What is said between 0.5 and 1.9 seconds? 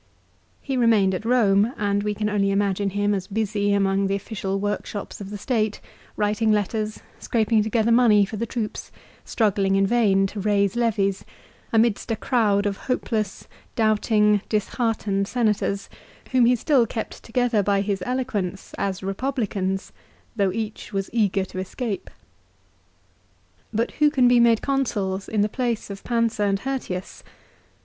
He remained at Rome